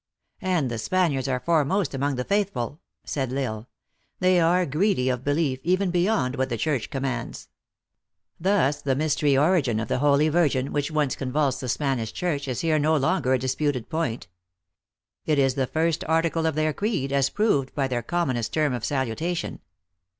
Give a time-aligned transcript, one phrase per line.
[0.41, 3.69] u And the Spaniards are foremost among the faith ful," said L Isle."
[4.19, 7.49] They are greedy of belief, even beyond what the church commands.
[8.39, 12.13] Thus the mys terious origin of the Holy Virgin, which once con vulsed the Spanish
[12.13, 14.27] church, is here no longer a dis puted point.
[15.27, 18.83] It is the first article of their creed, as proved by their commonest term of
[18.83, 19.59] salutation.